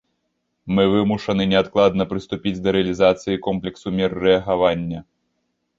[0.77, 4.99] Мы вымушаны неадкладна прыступіць да рэалізацыі комплексу мер рэагавання.